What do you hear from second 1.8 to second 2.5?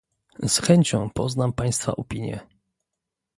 opinie